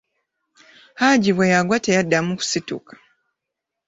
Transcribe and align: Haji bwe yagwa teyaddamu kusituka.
Haji 1.01 1.31
bwe 1.35 1.51
yagwa 1.53 1.77
teyaddamu 1.85 2.31
kusituka. 2.39 2.93